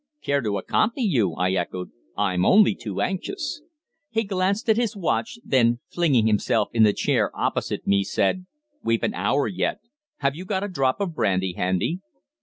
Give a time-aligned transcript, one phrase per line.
[0.23, 1.91] "Care to accompany you?" I echoed.
[2.17, 3.61] "I'm only too anxious."
[4.09, 8.47] He glanced at his watch, then flinging himself into the chair opposite me, said,
[8.83, 9.77] "We've an hour yet.
[10.17, 11.99] Have you got a drop of brandy handy?"